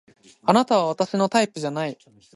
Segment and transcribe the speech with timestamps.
[0.47, 1.95] あなたは私のタイプじゃない